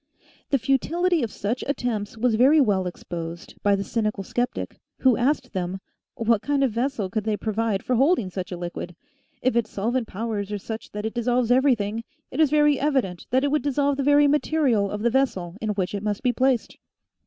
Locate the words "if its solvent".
9.43-10.07